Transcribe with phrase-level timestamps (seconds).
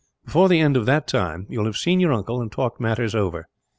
[0.25, 3.13] Before the end of that time you will have seen your uncle, and talked matters
[3.13, 3.47] over.